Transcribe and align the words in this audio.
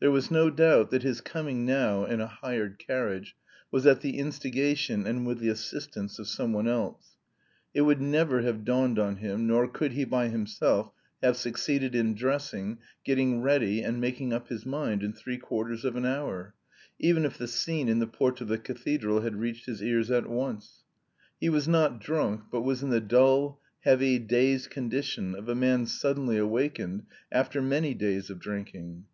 There 0.00 0.10
was 0.10 0.30
no 0.30 0.50
doubt 0.50 0.90
that 0.90 1.02
his 1.02 1.22
coming 1.22 1.64
now 1.64 2.04
(in 2.04 2.20
a 2.20 2.26
hired 2.26 2.78
carriage) 2.78 3.34
was 3.70 3.86
at 3.86 4.02
the 4.02 4.18
instigation 4.18 5.06
and 5.06 5.26
with 5.26 5.38
the 5.38 5.48
assistance 5.48 6.18
of 6.18 6.28
someone 6.28 6.68
else; 6.68 7.16
it 7.72 7.80
would 7.80 7.98
never 8.02 8.42
have 8.42 8.66
dawned 8.66 8.98
on 8.98 9.16
him, 9.16 9.46
nor 9.46 9.66
could 9.66 9.92
he 9.92 10.04
by 10.04 10.28
himself 10.28 10.92
have 11.22 11.38
succeeded 11.38 11.94
in 11.94 12.14
dressing, 12.14 12.80
getting 13.02 13.40
ready 13.40 13.80
and 13.82 13.98
making 13.98 14.30
up 14.30 14.48
his 14.48 14.66
mind 14.66 15.02
in 15.02 15.14
three 15.14 15.38
quarters 15.38 15.86
of 15.86 15.96
an 15.96 16.04
hour, 16.04 16.54
even 16.98 17.24
if 17.24 17.38
the 17.38 17.48
scene 17.48 17.88
in 17.88 17.98
the 17.98 18.06
porch 18.06 18.42
of 18.42 18.48
the 18.48 18.58
cathedral 18.58 19.22
had 19.22 19.36
reached 19.36 19.64
his 19.64 19.82
ears 19.82 20.10
at 20.10 20.28
once. 20.28 20.84
He 21.40 21.48
was 21.48 21.66
not 21.66 21.98
drunk, 21.98 22.42
but 22.52 22.60
was 22.60 22.82
in 22.82 22.90
the 22.90 23.00
dull, 23.00 23.58
heavy, 23.84 24.18
dazed 24.18 24.68
condition 24.68 25.34
of 25.34 25.48
a 25.48 25.54
man 25.54 25.86
suddenly 25.86 26.36
awakened 26.36 27.04
after 27.32 27.62
many 27.62 27.94
days 27.94 28.28
of 28.28 28.38
drinking. 28.38 29.06